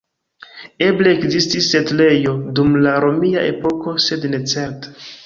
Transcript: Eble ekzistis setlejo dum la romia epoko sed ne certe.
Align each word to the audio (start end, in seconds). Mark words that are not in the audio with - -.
Eble 0.85 1.11
ekzistis 1.17 1.67
setlejo 1.73 2.33
dum 2.61 2.79
la 2.87 2.95
romia 3.05 3.45
epoko 3.51 3.95
sed 4.07 4.27
ne 4.33 4.41
certe. 4.55 4.97